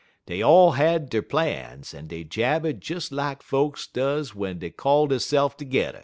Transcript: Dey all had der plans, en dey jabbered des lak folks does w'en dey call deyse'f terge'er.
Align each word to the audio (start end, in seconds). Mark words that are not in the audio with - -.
Dey 0.25 0.41
all 0.41 0.71
had 0.71 1.11
der 1.11 1.21
plans, 1.21 1.93
en 1.93 2.07
dey 2.07 2.23
jabbered 2.23 2.79
des 2.79 3.11
lak 3.11 3.43
folks 3.43 3.85
does 3.85 4.29
w'en 4.31 4.57
dey 4.57 4.71
call 4.71 5.05
deyse'f 5.07 5.55
terge'er. 5.55 5.99